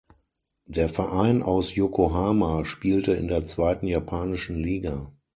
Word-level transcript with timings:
Der 0.65 0.89
Verein 0.89 1.43
aus 1.43 1.75
Yokohama 1.75 2.65
spielte 2.65 3.11
in 3.13 3.27
der 3.27 3.45
zweiten 3.45 3.85
japanischen 3.85 4.55
Liga. 4.57 5.13